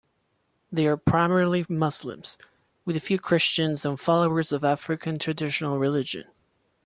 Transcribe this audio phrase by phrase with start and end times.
[0.71, 2.39] They are primarily Muslims,
[2.85, 6.25] with a few Christians and followers of African Traditional Religion.